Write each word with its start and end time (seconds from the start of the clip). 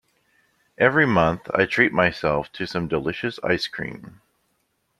Every 0.79 1.05
month, 1.05 1.47
I 1.53 1.67
treat 1.67 1.93
myself 1.93 2.51
to 2.53 2.65
some 2.65 2.87
delicious 2.87 3.37
ice 3.43 3.67
cream. 3.67 4.19